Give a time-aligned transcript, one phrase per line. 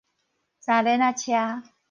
[0.59, 1.61] 三輪仔車